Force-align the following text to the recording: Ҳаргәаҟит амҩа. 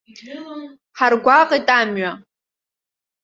Ҳаргәаҟит 0.97 1.67
амҩа. 1.79 2.11